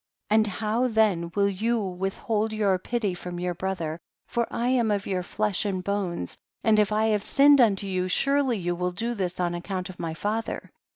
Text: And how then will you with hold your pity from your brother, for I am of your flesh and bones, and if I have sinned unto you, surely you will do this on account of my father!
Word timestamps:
And 0.31 0.47
how 0.47 0.87
then 0.87 1.31
will 1.35 1.47
you 1.47 1.77
with 1.79 2.17
hold 2.17 2.53
your 2.53 2.79
pity 2.79 3.13
from 3.13 3.39
your 3.39 3.53
brother, 3.53 3.99
for 4.25 4.47
I 4.49 4.69
am 4.69 4.89
of 4.89 5.05
your 5.05 5.21
flesh 5.21 5.63
and 5.63 5.83
bones, 5.83 6.39
and 6.63 6.79
if 6.79 6.91
I 6.91 7.09
have 7.09 7.21
sinned 7.23 7.61
unto 7.61 7.85
you, 7.85 8.07
surely 8.07 8.57
you 8.57 8.73
will 8.73 8.93
do 8.93 9.13
this 9.13 9.39
on 9.39 9.53
account 9.53 9.89
of 9.89 9.99
my 9.99 10.15
father! 10.15 10.71